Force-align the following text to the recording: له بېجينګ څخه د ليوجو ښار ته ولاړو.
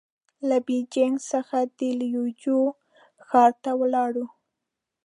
له 0.47 0.57
بېجينګ 0.65 1.15
څخه 1.31 1.57
د 1.77 1.79
ليوجو 1.99 2.59
ښار 3.27 3.51
ته 3.63 3.71
ولاړو. 3.81 4.25